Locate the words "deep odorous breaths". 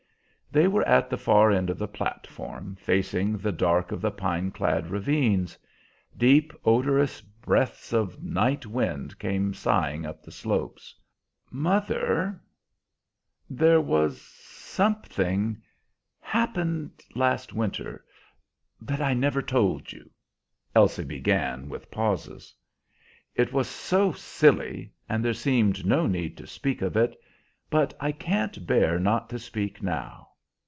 6.17-7.93